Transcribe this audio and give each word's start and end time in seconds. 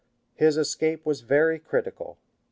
His 0.33 0.57
escape 0.57 1.05
was 1.05 1.21
very 1.21 1.59
critical. 1.59 2.17